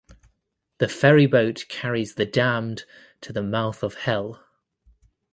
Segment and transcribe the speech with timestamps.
[0.79, 2.85] The ferry boat carries the damned
[3.21, 4.43] to the mouth of hell.